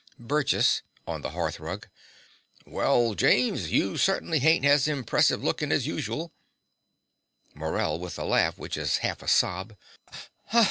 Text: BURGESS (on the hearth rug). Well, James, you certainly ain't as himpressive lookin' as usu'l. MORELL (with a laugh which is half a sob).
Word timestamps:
BURGESS 0.17 0.81
(on 1.05 1.21
the 1.21 1.29
hearth 1.29 1.59
rug). 1.59 1.87
Well, 2.65 3.13
James, 3.13 3.71
you 3.71 3.97
certainly 3.97 4.39
ain't 4.39 4.65
as 4.65 4.85
himpressive 4.85 5.43
lookin' 5.43 5.71
as 5.71 5.85
usu'l. 5.85 6.31
MORELL 7.53 7.99
(with 7.99 8.17
a 8.17 8.25
laugh 8.25 8.57
which 8.57 8.77
is 8.77 8.97
half 9.05 9.21
a 9.21 9.27
sob). 9.27 9.75